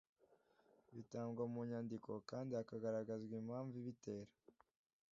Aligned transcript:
bitangwa 0.95 1.43
mu 1.53 1.59
nyandiko 1.69 2.11
kandi 2.29 2.51
hakagaragazwa 2.59 3.33
impamvu 3.41 3.75
ibitera 3.81 4.31